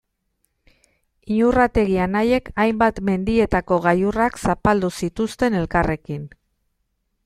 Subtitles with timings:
[1.35, 6.31] Iñurrategi anaiek hainbat mendietako gailurrak zapaldu zituzten elkarrekin.